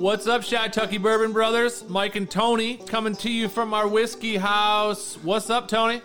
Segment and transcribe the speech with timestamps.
[0.00, 1.86] What's up, Shy Tucky Bourbon Brothers?
[1.86, 5.16] Mike and Tony coming to you from our whiskey house.
[5.22, 6.00] What's up, Tony?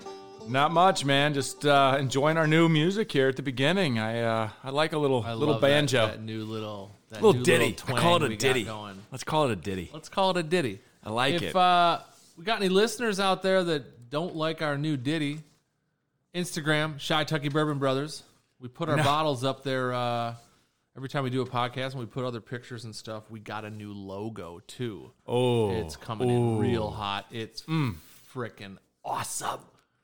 [0.50, 1.34] Not much, man.
[1.34, 3.98] Just uh, enjoying our new music here at the beginning.
[3.98, 7.21] I uh, I like a little I little love that- banjo, That, new little, that
[7.21, 7.70] little new ditty.
[7.70, 8.63] Little I call it a ditty.
[8.66, 9.02] going.
[9.13, 9.89] Let's call it a ditty.
[9.94, 10.82] Let's call it a ditty.
[11.04, 11.55] I like if, it.
[11.55, 12.00] uh,
[12.38, 15.39] we got any listeners out there that don't like our new ditty,
[16.35, 18.23] Instagram, Shy Tucky Bourbon Brothers.
[18.59, 19.04] We put our No.
[19.04, 20.35] bottles up there uh,
[20.95, 23.30] every time we do a podcast and we put other pictures and stuff.
[23.30, 25.12] We got a new logo too.
[25.27, 27.26] Oh, It's coming in real hot.
[27.31, 27.63] It's
[28.34, 29.59] freaking awesome.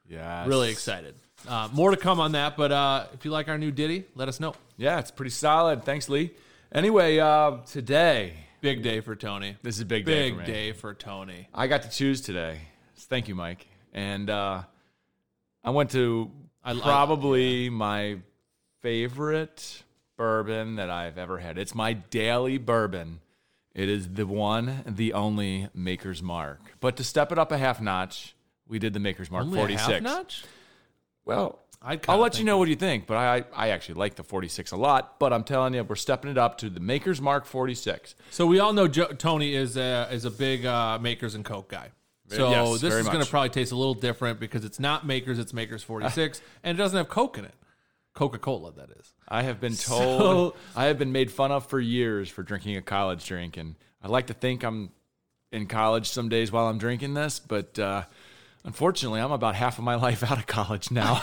[0.08, 1.16] yeah, Really excited.
[1.48, 4.28] Uh, more to come on that, but uh, if you like our new ditty, let
[4.28, 4.54] us know.
[4.78, 5.84] Yeah, it's pretty solid.
[5.84, 6.32] Thanks, Lee.
[6.72, 9.58] Anyway, uh, today Big day for Tony.
[9.64, 11.48] this is a big day Big for day for Tony.
[11.54, 12.60] I got to choose today.
[12.96, 13.66] Thank you, Mike.
[13.94, 14.62] And uh,
[15.64, 16.30] I went to
[16.64, 18.18] I- I- probably my
[18.82, 19.84] favorite
[20.22, 21.58] bourbon that I've ever had.
[21.58, 23.22] It's my daily bourbon.
[23.74, 26.60] It is the one, the only Maker's Mark.
[26.80, 28.36] But to step it up a half notch,
[28.68, 29.88] we did the Maker's Mark Only a 46.
[29.88, 30.44] half notch?
[31.26, 34.24] Well, I'd I'll let you know what you think, but I I actually like the
[34.24, 35.18] 46 a lot.
[35.18, 38.14] But I'm telling you, we're stepping it up to the Maker's Mark 46.
[38.30, 41.70] So we all know jo- Tony is a, is a big uh, Makers and Coke
[41.70, 41.90] guy.
[42.28, 43.30] So Yes, this very is going to much.
[43.32, 46.96] probably taste a little different because it's not Makers, it's Makers 46, and it doesn't
[46.96, 47.56] have Coke in it.
[48.14, 49.14] Coca Cola, that is.
[49.28, 52.76] I have been told So- I have been made fun of for years for drinking
[52.78, 54.92] a college drink, and I like to think I'm
[55.52, 58.04] in college some days while I'm drinking this, but uh,
[58.64, 61.22] unfortunately, I'm about half of my life out of college now.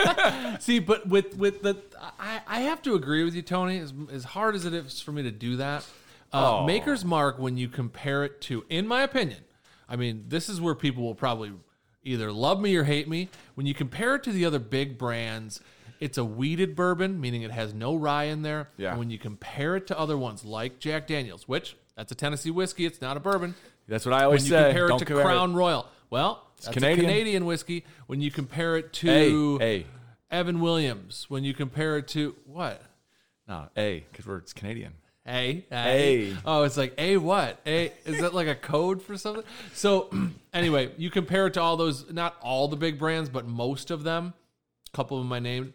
[0.60, 1.76] See, but with with the,
[2.18, 3.78] I, I have to agree with you, Tony.
[3.78, 5.82] As, as hard as it is for me to do that,
[6.32, 6.66] uh, Oh.
[6.66, 9.40] Maker's Mark, when you compare it to, in my opinion,
[9.88, 11.52] I mean, this is where people will probably
[12.04, 13.28] either love me or hate me.
[13.54, 15.60] When you compare it to the other big brands,
[16.02, 18.68] it's a wheated bourbon, meaning it has no rye in there.
[18.76, 18.90] Yeah.
[18.90, 22.50] And when you compare it to other ones like Jack Daniels, which that's a Tennessee
[22.50, 23.54] whiskey, it's not a bourbon.
[23.86, 24.64] That's what I always When you say.
[24.72, 26.98] compare it to Crown Royal, well, that's Canadian.
[26.98, 27.84] a Canadian whiskey.
[28.08, 29.86] When you compare it to Hey, hey.
[30.30, 32.82] Evan Williams, when you compare it to what?
[33.46, 34.94] No, A, because we're it's Canadian.
[35.24, 36.36] A, A.
[36.44, 37.60] Oh, it's like A what?
[37.64, 39.44] A is that like a code for something?
[39.72, 40.10] So
[40.52, 44.02] anyway, you compare it to all those not all the big brands, but most of
[44.02, 44.34] them.
[44.92, 45.72] A couple of them I named.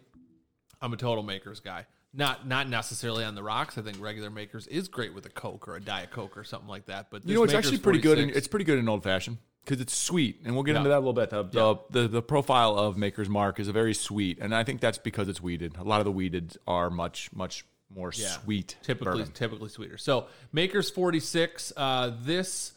[0.80, 1.86] I'm a total makers guy.
[2.14, 3.76] Not not necessarily on the rocks.
[3.76, 6.68] I think regular makers is great with a Coke or a Diet Coke or something
[6.68, 7.10] like that.
[7.10, 8.18] But You know, it's actually pretty good.
[8.18, 10.78] In, it's pretty good in old fashioned because it's sweet, and we'll get Yeah.
[10.78, 11.28] into that a little bit.
[11.30, 14.80] The, the, the the profile of Maker's Mark is a very sweet, and I think
[14.80, 15.76] that's because it's wheated.
[15.76, 18.76] A lot of the wheated are much much more sweet.
[18.82, 19.32] typically bourbon.
[19.32, 19.98] typically sweeter.
[19.98, 21.72] So Maker's 46.
[21.76, 22.72] Uh, this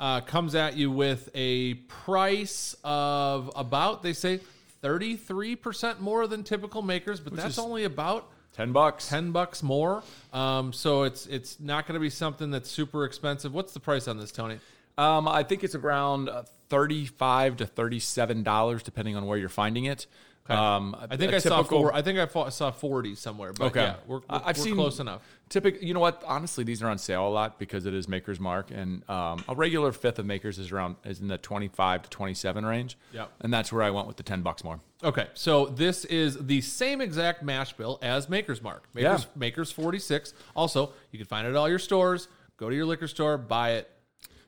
[0.00, 4.40] uh, comes at you with a price of about they say
[4.84, 9.08] 33 percent more than typical Makers, but that's only about ten bucks.
[9.08, 10.02] 10 bucks more.
[10.30, 13.54] Um, so it's it's not going to be something that's super expensive.
[13.54, 14.58] What's the price on this, Tony?
[14.98, 19.86] Um, I think it's around uh, thirty-five to thirty-seven dollars, depending on where you're finding
[19.86, 20.06] it.
[20.48, 21.94] Um, I think I I saw four.
[21.94, 23.54] I think I fo- saw 40 somewhere.
[23.54, 23.80] But Okay.
[23.80, 25.22] yeah, we're, we're, I've we're seen- close enough.
[25.48, 26.22] Typical, you know what?
[26.26, 29.54] Honestly, these are on sale a lot because it is Maker's Mark, and um, a
[29.54, 32.98] regular fifth of Maker's is around is in the twenty-five to twenty-seven range.
[33.12, 33.30] Yep.
[33.40, 34.80] and that's where I went with the ten bucks more.
[35.02, 38.84] Okay, so this is the same exact mash bill as Maker's Mark.
[38.94, 39.28] Maker's, Yeah.
[39.36, 40.32] Maker's 46.
[40.56, 42.28] Also, you can find it at all your stores.
[42.56, 43.90] Go to your liquor store, buy it.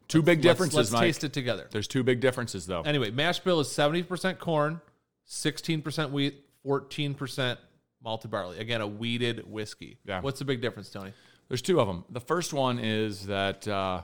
[0.09, 1.01] Two big Let's- differences, Let's, Mike.
[1.03, 1.67] taste it together.
[1.71, 2.83] There's two big differences though.
[2.83, 4.81] Anyway, mash bill is 70% corn,
[5.29, 7.59] 16% wheat, 14%
[8.03, 8.59] malted barley.
[8.59, 9.99] Again, a wheated whiskey.
[10.05, 10.21] Yeah.
[10.21, 11.13] What's the big difference, Tony?
[11.49, 12.05] There's two of them.
[12.11, 14.03] The first one is that uh,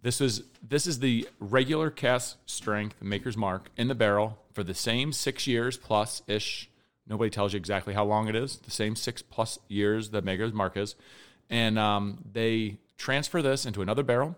[0.00, 4.74] this is this is the regular cask strength Maker's Mark in the barrel for the
[4.74, 6.68] same six years plus ish.
[7.06, 8.56] Nobody tells you exactly how long it is.
[8.58, 10.96] The same six plus years that Maker's Mark is,
[11.50, 14.36] and um, they transfer this into another barrel.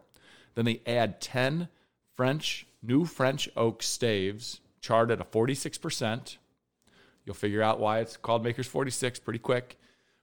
[0.54, 1.68] Then they add ten
[2.14, 6.38] French new French oak staves charred at a 46 percent.
[7.24, 9.78] You'll figure out why it's called Maker's 46 pretty quick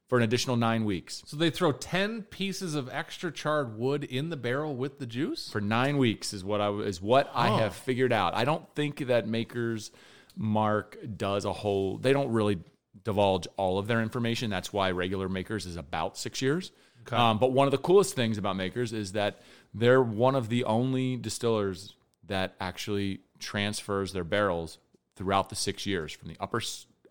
[0.07, 1.23] for an additional nine weeks.
[1.25, 5.49] So they throw 10 pieces of extra charred wood in the barrel with the juice?
[5.49, 8.35] for nine weeks is what I is what I have figured out.
[8.35, 9.89] I don't think that Maker's
[10.35, 11.97] Mark does a whole.
[11.97, 12.59] They don't really
[13.03, 14.51] divulge all of their information.
[14.51, 16.71] That's why regular Makers is about six years.
[17.11, 19.41] Um, but one of the coolest things about Makers is that
[19.73, 21.95] they're one of the only distillers
[22.27, 24.77] that actually transfers their barrels
[25.15, 26.61] throughout the six years from the upper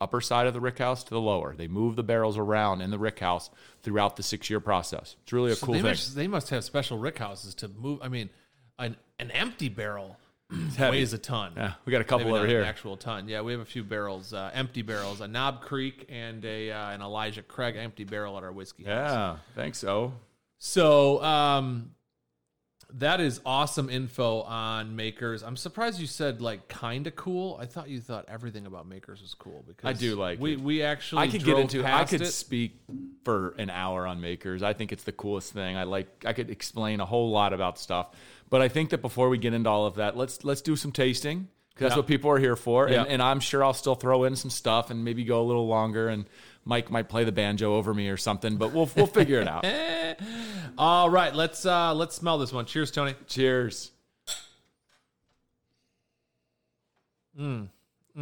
[0.01, 1.55] upper side of the rick house to the lower.
[1.55, 3.51] They move the barrels around in the rick house
[3.83, 5.17] throughout the six year process.
[5.23, 5.91] It's really a cool they, thing.
[5.91, 8.01] must, they must have special rick houses to move.
[8.03, 8.31] I mean,
[8.79, 10.17] an, an empty barrel
[10.79, 11.53] weighs a ton.
[11.57, 12.63] Yeah, we got a couple Maybe over here.
[12.63, 13.29] An actual ton.
[13.29, 16.91] Yeah, we have a few barrels, uh, empty barrels, a Knob Creek and a uh,
[16.91, 19.11] an Elijah Craig empty barrel at our whiskey house.
[19.11, 20.15] Yeah, thanks so.
[20.59, 21.93] So, um,
[22.99, 25.43] that is awesome info on makers.
[25.43, 27.59] I'm surprised you said like kind of cool.
[27.61, 30.61] I thought you thought everything about makers was cool because I do like we it.
[30.61, 31.85] we actually I could get into.
[31.85, 32.27] I could it.
[32.33, 32.81] speak
[33.25, 34.63] for an hour on makers.
[34.63, 35.77] I think it's the coolest thing.
[35.77, 36.25] I like.
[36.27, 38.09] I could explain a whole lot about stuff.
[38.49, 40.91] But I think that before we get into all of that, let's let's do some
[40.93, 41.99] tasting because that's Yeah.
[41.99, 42.89] what people are here for.
[42.89, 43.03] Yeah.
[43.03, 45.69] And, and I'm sure I'll still throw in some stuff and maybe go a little
[45.69, 46.09] longer.
[46.09, 46.25] And
[46.65, 48.57] Mike might play the banjo over me or something.
[48.57, 49.67] But we'll we'll figure it out.
[50.79, 52.67] All right, let's uh let's smell this one.
[52.67, 53.15] Cheers, Tony.
[53.27, 53.93] Cheers.
[57.39, 57.69] Mm.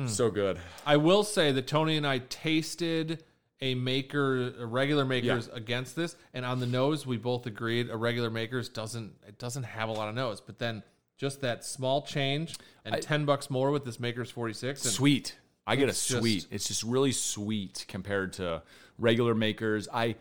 [0.06, 0.60] So good.
[0.86, 3.24] I will say that Tony and I tasted
[3.60, 7.96] a maker, a regular makers against this, and on the nose, we both agreed a
[7.96, 10.82] regular makers doesn't it doesn't have a lot of nose, but then
[11.16, 14.84] just that small change and ten bucks more with this makers forty six.
[14.84, 15.36] And sweet.
[15.68, 16.46] I get a It's just- sweet.
[16.50, 18.62] it's just really sweet compared to
[18.98, 19.86] regular makers.
[19.92, 20.16] I,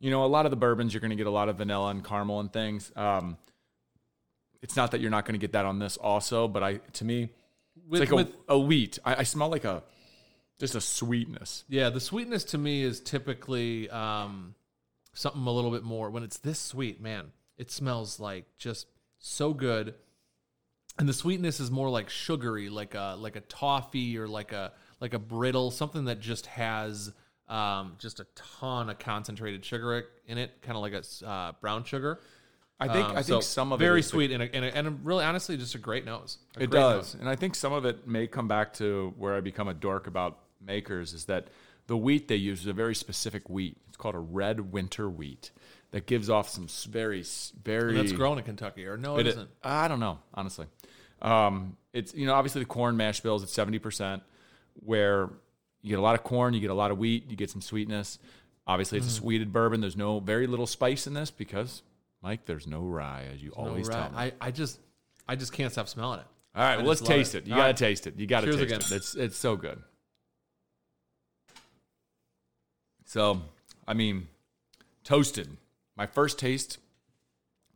[0.00, 1.90] you know, a lot of the bourbons you're going to get a lot of vanilla
[1.90, 2.92] and caramel and things.
[2.96, 3.36] Um,
[4.60, 7.04] it's not that you're not going to get that on this also, but I to
[7.04, 7.30] me
[7.88, 8.98] with, it's like with- a, a wheat.
[9.04, 9.82] I, I smell like a
[10.58, 11.64] just a sweetness.
[11.68, 14.56] yeah, the sweetness to me is typically um,
[15.14, 16.10] something a little bit more.
[16.10, 18.88] When it's this sweet, man, it smells like just
[19.20, 19.94] so good.
[20.98, 24.72] And the sweetness is more like sugary, like a like a toffee or like a
[25.00, 27.12] like a brittle, something that just has
[27.48, 31.84] um, just a ton of concentrated sugar in it, kind of like a uh, brown
[31.84, 32.20] sugar.
[32.80, 34.54] I think Um, I think so some of very it is the- sweet and a,
[34.54, 36.38] and, a, and a really honestly just a great nose.
[36.56, 37.14] A It great does.
[37.14, 37.20] nose.
[37.20, 40.06] And I think some of it may come back to where I become a dork
[40.06, 41.48] about makers is that
[41.86, 43.76] the wheat they use is a very specific wheat.
[43.88, 45.50] It's called a red winter wheat
[45.90, 47.24] that gives off some very,
[47.62, 47.90] very.
[47.90, 49.50] And that's grown in Kentucky, or no, it it isn't.
[49.62, 50.66] I don't know, honestly.
[51.22, 54.20] Um, it's, you know, obviously the corn mash bills at 70%,
[54.84, 55.30] where
[55.82, 57.62] you get a lot of corn, you get a lot of wheat, you get some
[57.62, 58.18] sweetness.
[58.66, 59.10] Obviously, it's Mm.
[59.10, 59.80] a sweeted bourbon.
[59.80, 61.82] There's no very little spice in this because,
[62.22, 63.94] Mike, there's no rye, as you No, always right.
[63.94, 64.16] tell me.
[64.18, 64.78] I, I just
[65.26, 66.26] I just can't stop smelling it.
[66.54, 67.38] All right, well, let's taste it.
[67.44, 67.46] it.
[67.46, 67.76] You All got to right.
[67.76, 68.16] taste it.
[68.18, 68.80] You got to Cheers taste again.
[68.80, 68.96] it.
[68.96, 69.82] It's it's so good.
[73.06, 73.40] So,
[73.86, 74.28] I mean,
[75.04, 75.56] toasted.
[75.98, 76.78] My first taste,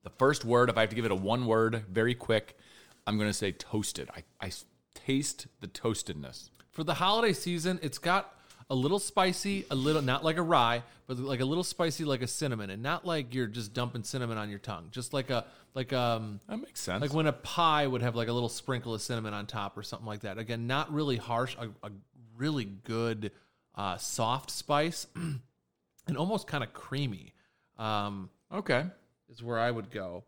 [0.05, 2.57] the first word, if I have to give it a one word, very quick,
[3.05, 4.09] I'm going to say toasted.
[4.17, 4.53] I, I
[4.95, 6.51] taste the toastedness.
[6.71, 8.33] For the holiday season, it's got
[8.71, 12.23] a little spicy, a little not like a rye, but like a little spicy like
[12.23, 14.89] a cinnamon, and not like you're just dumping cinnamon on your tongue.
[14.93, 17.03] Just like a like um That makes sense.
[17.03, 19.83] like when a pie would have like a little sprinkle of cinnamon on top or
[19.83, 20.39] something like that.
[20.39, 21.91] Again, not really harsh, a, a
[22.37, 23.33] really good
[23.75, 25.07] uh, soft spice,
[26.07, 27.35] and almost kind of creamy.
[27.83, 28.85] Um, okay.
[29.31, 30.25] is where I would go.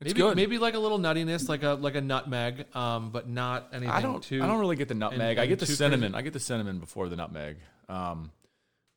[0.00, 0.36] It's maybe, good.
[0.36, 4.02] Maybe like a little nuttiness, like a like a nutmeg, um, but not anything I
[4.02, 4.22] don't.
[4.22, 4.42] too.
[4.42, 5.38] I don't really get the nutmeg.
[5.38, 6.14] I and get the cinnamon.
[6.14, 7.56] I get the cinnamon before the nutmeg.
[7.88, 8.30] Um,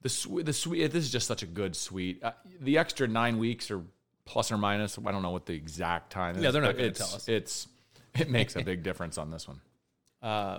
[0.01, 0.45] the sweet.
[0.45, 0.91] The sweet.
[0.91, 2.21] This is just such a good sweet.
[2.21, 3.83] Uh, the extra nine weeks or
[4.25, 4.99] plus or minus.
[4.99, 6.43] I don't know what the exact time is.
[6.43, 7.29] Yeah, they're not gonna it's- tell us.
[7.29, 7.67] It's.
[8.17, 9.61] It makes a big difference on this one.
[10.21, 10.57] Uh,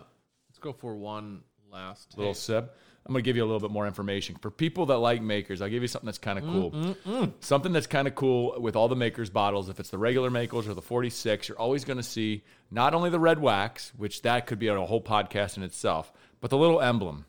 [0.48, 2.44] let's go for one last Little taste.
[2.46, 2.76] sip.
[3.06, 4.36] I'm going to give you a little bit more information.
[4.36, 6.70] For people that like makers, I'll give you something that's kind of cool.
[6.70, 7.32] Mm, mm, mm.
[7.40, 9.70] Something that's kind of cool with all the makers bottles.
[9.70, 13.08] If it's the regular makers or the 46, you're always going to see not only
[13.08, 16.12] the red wax, which that could be a whole podcast in itself,
[16.42, 17.24] but the little emblem,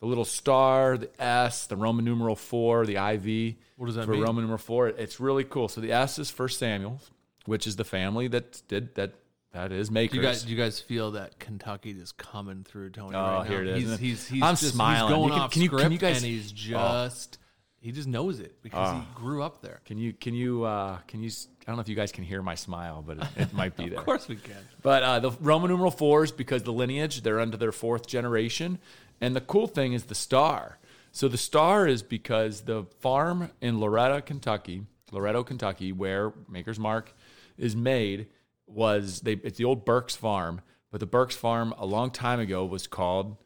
[0.00, 3.56] the little star, the S, the Roman numeral four, the IV.
[3.76, 4.22] What does that for mean?
[4.22, 4.88] Roman numeral four.
[4.88, 5.68] It's really cool.
[5.68, 7.00] So the S is for Samuel,
[7.46, 9.14] which is the family that did that.
[9.54, 10.12] That is makers.
[10.12, 13.14] Do you guys, do you guys feel that Kentucky is coming through Tony?
[13.16, 13.42] Oh, right now?
[13.44, 15.08] here it is, He's he's he's I'm just, smiling.
[15.08, 17.38] He's going You can- off can you- can script, you guys- and he's just
[17.80, 19.80] he just knows it because he grew up there.
[19.84, 21.30] Can you can you uh, can you?
[21.30, 23.88] I don't know if you guys can hear my smile, but it, it might be
[23.90, 23.98] there.
[24.00, 24.56] Of course we can.
[24.82, 28.78] But uh, the Roman numeral fours because the lineage they're under their fourth generation,
[29.20, 30.78] and the cool thing is the star.
[31.12, 34.82] So the star is because the farm in Loretta, Kentucky,
[35.12, 37.14] Loretto, Kentucky, where Maker's Mark
[37.56, 38.26] is made,
[38.66, 42.64] was they it's the old Burks Farm, but the Burks Farm a long time ago
[42.64, 43.36] was called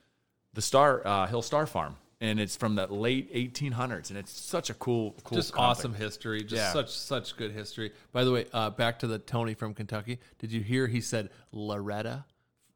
[0.54, 4.70] the Star uh, Hill Star Farm, and it's from the late 1800s, and it's such
[4.70, 6.40] a cool, cool, Just awesome history.
[6.42, 6.72] Just Yeah.
[6.72, 7.92] such such good history.
[8.12, 10.18] By the way, uh, back to the Tony from Kentucky.
[10.38, 12.25] Did you hear he said Loretta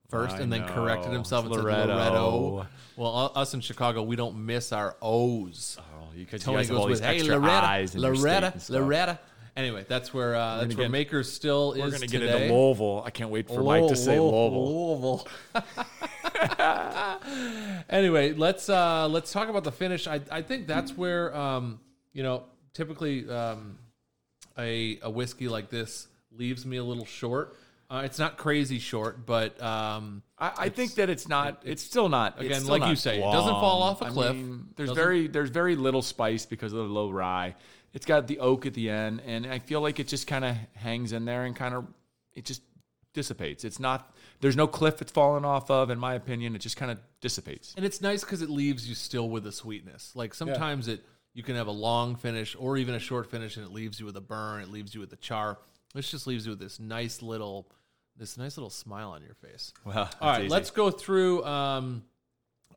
[0.09, 1.15] first I and then corrected know.
[1.15, 1.95] himself and said Loretto.
[1.95, 2.67] Loretto?
[2.97, 5.79] Well, us in Chicago, we don't miss our O's.
[5.81, 8.63] Oh, you, you Tony all goes these with hey Loretta, eyes in your state Loretta.
[8.69, 9.21] Loretta.
[9.55, 11.81] Anyway, that's where uh, that's where get- Makers still is.
[11.83, 13.03] We're gonna get into Louisville.
[13.05, 14.97] I can't wait for Mike to say Louisville.
[14.99, 15.29] Louisville.
[17.91, 20.07] anyway, let's uh, let's talk about the finish.
[20.07, 21.81] I I think that's where um,
[22.15, 23.79] you know typically um,
[24.57, 27.57] a a whiskey like this leaves me a little short.
[27.93, 31.61] Uh, it's not crazy short, but um, I, I think that it's not.
[31.63, 32.41] It's still not.
[32.41, 34.11] again, still like not you say, it doesn't fall off a long.
[34.11, 34.35] I cliff.
[34.37, 37.55] mean, there's Doesn't- very there's very little spice because of the low rye.
[37.93, 40.57] it's got the oak at the end, and I feel like it just kind of
[40.75, 41.87] hangs in there and kind of
[42.33, 42.63] it just
[43.13, 43.63] dissipates.
[43.63, 46.57] It's not there's no cliff it's falling off of, in my opinion.
[46.57, 47.75] It just kind of dissipates.
[47.77, 50.13] And it's nice because it leaves you still with a sweetness.
[50.15, 53.67] Like sometimes it you can have a long finish or even a short finish, and
[53.67, 54.63] it leaves you with a burn.
[54.63, 55.59] It leaves you with a char.
[55.95, 57.69] This just leaves you with this nice little
[58.17, 59.73] this nice little smile on your face.
[59.85, 61.45] Well, All right, let's go through.
[61.45, 62.05] Um,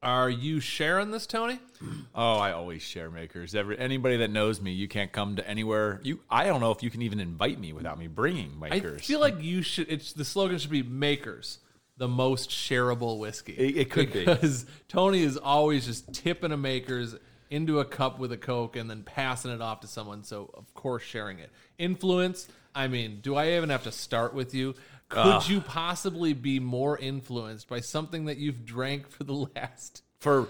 [0.04, 1.60] are you sharing this, Tony?
[2.18, 3.54] Oh, I always share makers.
[3.56, 6.00] Every anybody that knows me, you can't come to anywhere.
[6.04, 9.02] You, I don't know if you can even invite me without me bringing makers.
[9.02, 9.92] I feel like you should.
[9.92, 11.60] It's the slogan should be "Makers,
[11.98, 14.20] the most shareable whiskey." It- it could be.
[14.24, 17.16] because Tony is always just tipping a Makers
[17.50, 20.24] into a cup with a Coke and then passing it off to someone.
[20.24, 21.52] So of course sharing it.
[21.78, 22.48] Influence.
[22.74, 24.74] I mean, do I even have to start with you?
[25.10, 25.46] Could ah.
[25.48, 30.02] you possibly be more influenced by something that you've drank for the last?
[30.20, 30.48] for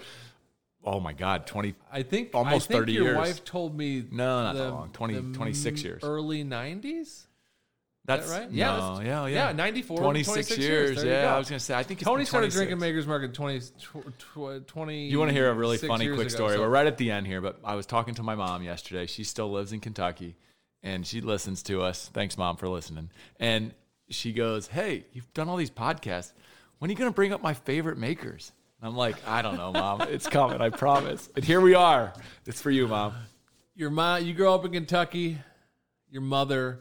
[0.83, 1.75] oh my god, twenty.
[1.91, 3.17] I think Almost I think 30 your years.
[3.17, 4.89] wife told me No, not that long.
[4.91, 6.03] 20 26 years.
[6.03, 7.27] early nineties.
[8.07, 8.51] That's right?
[8.51, 10.91] Yeah, Yeah, no, that's- yeah, yeah, yeah, 94, 26, 26 years.
[10.91, 11.03] years.
[11.03, 11.33] Yeah.
[11.35, 11.73] I was gonna say.
[11.73, 15.29] I think it's Tony started drinking Maker's Mark in 20, tw- tw- 20 You want
[15.29, 16.53] to hear a really funny quick ago, story?
[16.53, 19.07] so- We're right at the end here, but I was talking to my mom yesterday.
[19.07, 20.35] She still lives in Kentucky,
[20.83, 22.07] and she listens to us.
[22.13, 23.09] Thanks, mom, for listening.
[23.39, 23.73] And
[24.09, 26.31] she goes, "Hey, you've done all these podcasts.
[26.79, 29.57] When are you going to bring up my favorite makers?" And I'm like, "I don't
[29.57, 30.01] know, mom.
[30.01, 30.61] It's coming.
[30.61, 32.13] I promise." And here we are.
[32.45, 33.13] It's for you, mom.
[33.75, 35.37] Your mom, you grow up in Kentucky.
[36.09, 36.79] Your mother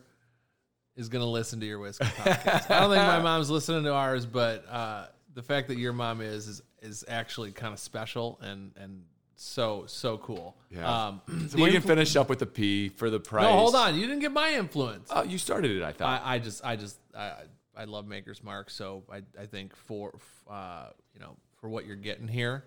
[0.97, 2.71] is going to listen to your whiskey podcast.
[2.71, 6.21] I don't think my mom's listening to ours, but uh, the fact that your mom
[6.21, 9.03] is is, is actually kind of special and and
[9.37, 10.57] so so cool.
[10.71, 11.07] Yeah.
[11.07, 13.45] Um, So we can influ- finish up with the P for the price.
[13.45, 13.95] No, hold on.
[13.97, 15.09] You didn't get my influence.
[15.13, 15.83] Oh, you started it.
[15.83, 16.23] I thought.
[16.25, 17.33] I, I just, I just, I,
[17.77, 18.71] I love Maker's Mark.
[18.71, 20.13] So I, I think for,
[20.49, 22.65] uh, you know, for what you're getting here,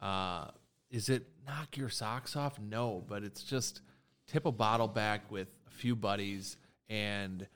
[0.00, 0.46] uh,
[0.90, 2.58] is it knock your socks off?
[2.58, 3.80] No, but it's just
[4.26, 6.56] tip a bottle back with a few buddies
[6.88, 7.46] and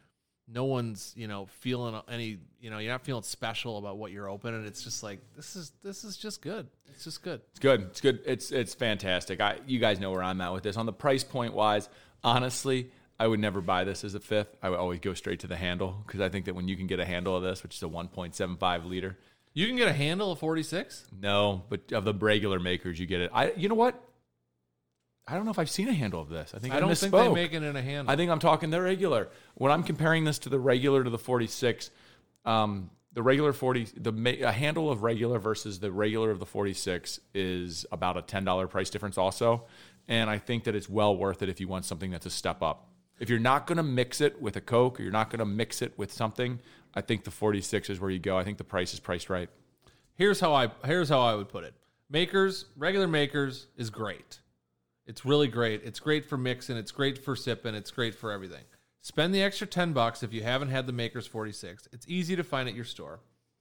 [0.46, 4.28] no one's, you know, feeling any, you know, you're not feeling special about what you're
[4.28, 4.66] opening.
[4.66, 6.68] It's just like, this is, this is just good.
[6.94, 7.40] It's just good.
[7.50, 7.82] It's good.
[7.82, 8.20] It's good.
[8.24, 9.40] It's it's fantastic.
[9.40, 10.76] I you guys know where I'm at with this.
[10.76, 11.88] On the price point wise,
[12.22, 12.90] honestly,
[13.24, 14.54] I would never buy this as a fifth.
[14.62, 16.86] I would always go straight to the handle because I think that when you can
[16.86, 19.16] get a handle of this, which is a 1.75 liter,
[19.54, 21.06] You can get a handle of 46.
[21.22, 23.30] no, but of the regular makers, you get it.
[23.32, 23.98] I you know what?
[25.26, 26.52] I don't know if I've seen a handle of this.
[26.54, 27.00] I think I, I don't misspoke.
[27.00, 28.12] think they make it in a handle.
[28.12, 29.30] I think I'm talking the regular.
[29.54, 31.90] When I'm comparing this to the regular to the 46,
[32.44, 37.20] um, the regular 40, the a handle of regular versus the regular of the 46
[37.32, 39.64] is about a $10 price difference also.
[40.08, 42.60] And I think that it's well worth it if you want something that's a step
[42.60, 42.90] up.
[43.18, 45.44] If you're not going to mix it with a Coke or you're not going to
[45.46, 46.60] mix it with something,
[46.94, 48.36] I think the 46 is where you go.
[48.36, 49.48] I think the price is priced right.
[50.14, 51.74] here's how I here's how I would put it.
[52.10, 54.40] Makers, regular makers is great.
[55.06, 55.82] It's really great.
[55.84, 58.64] It's great for mixing, it's great for sipping, it's great for everything.
[59.00, 61.88] Spend the extra 10 bucks if you haven't had the Makers 46.
[61.92, 63.20] It's easy to find at your store.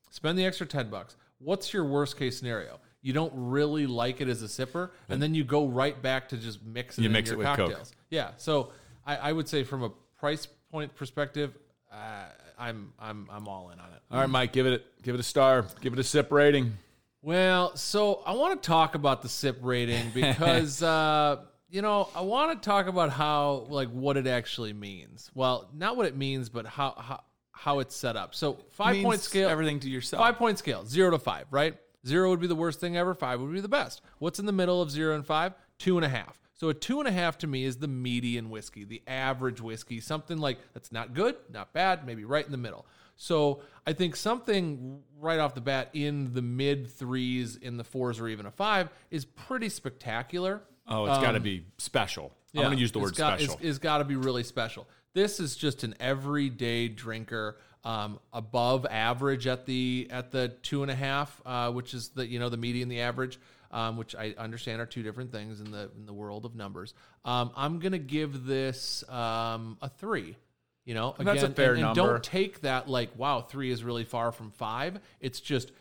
[0.09, 1.17] Spend the extra 10 bucks.
[1.39, 2.79] What's your worst case scenario?
[3.01, 6.37] You don't really like it as a sipper, and then you go right back to
[6.37, 7.67] just mixing You it mix in it your with Coke.
[7.71, 7.91] cocktails.
[8.09, 8.31] Yeah.
[8.37, 8.71] So
[9.05, 11.57] I, I would say from a price point perspective,
[11.91, 12.25] uh,
[12.57, 14.01] I'm I'm I'm all in on it.
[14.11, 15.65] All right, Mike, give it give it a star.
[15.81, 16.73] Give it a sip rating.
[17.21, 21.37] Well, so I want to talk about the SIP rating because uh,
[21.69, 25.31] you know I want to talk about how like what it actually means.
[25.33, 28.35] Well, not what it means, but how how how it's set up.
[28.35, 30.21] So five point scale, everything to yourself.
[30.21, 31.75] Five point scale, zero to five, right?
[32.05, 33.13] Zero would be the worst thing ever.
[33.13, 34.01] Five would be the best.
[34.19, 35.53] What's in the middle of zero and five?
[35.77, 36.39] Two and a half.
[36.63, 39.99] So a two and a half to me is the median whiskey, the average whiskey,
[39.99, 42.85] something like that's not good, not bad, maybe right in the middle.
[43.17, 48.17] So I think something right off the bat in the mid threes, in the fours,
[48.17, 50.61] or even a five is pretty spectacular.
[50.87, 52.31] Oh, it's got to be special.
[52.55, 53.55] I'm going to use the word got, special.
[53.55, 54.87] It's, it's got to be really special.
[55.13, 60.89] This is just an everyday drinker, um, above average at the at the two and
[60.89, 63.37] a half, uh, which is the you know the median, the average,
[63.73, 66.93] um, which I understand are two different things in the in the world of numbers.
[67.25, 70.37] Um, I'm gonna give this um, a three.
[70.85, 72.13] You know, again, That's a fair and, and number.
[72.13, 74.99] Don't take that like wow, three is really far from five.
[75.19, 75.71] It's just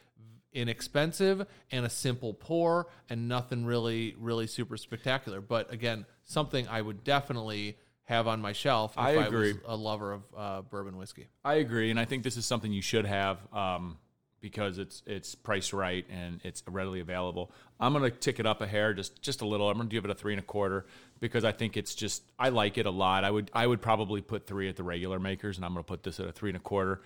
[0.55, 6.79] inexpensive and a simple pour and nothing really really super spectacular but again something i
[6.79, 9.55] would definitely have on my shelf if I i, agree.
[9.55, 12.73] was a lover of uh, bourbon whiskey I agree, and I think this is something
[12.73, 13.97] you should have um,
[14.43, 17.51] because it's it's priced right and it's readily available.
[17.81, 19.71] I'm gonna tick it up a hair, just just a little.
[19.71, 20.85] I'm gonna give it a three and a quarter
[21.21, 23.25] because I think it's just I like it a lot.
[23.25, 26.03] I would I would probably put three at the regular makers, and I'm gonna put
[26.03, 27.01] this at a three and a quarter,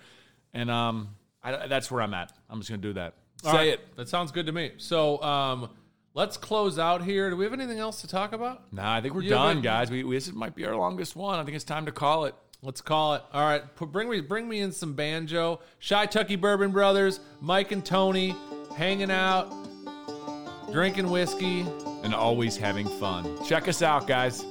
[0.53, 2.33] and um, I, that's where I'm at.
[2.49, 3.13] I'm just gonna do that.
[3.43, 3.67] Say All right.
[3.69, 3.95] it.
[3.95, 5.69] that sounds good to me so um
[6.15, 7.29] let's close out here.
[7.29, 8.73] Do we have anything else to talk about?
[8.73, 9.91] Nah, I think we're You done, guys.
[9.91, 11.39] We, we this might be our longest one.
[11.39, 12.33] I think it's time to call it.
[12.63, 13.21] Let's call it.
[13.33, 15.61] All right, bring me bring me in some banjo.
[15.79, 18.35] Shy Tucky Bourbon Brothers, Mike and Tony,
[18.75, 19.51] hanging out,
[20.71, 21.61] drinking whiskey.
[22.03, 23.43] And always having fun.
[23.45, 24.43] Check us out, guys.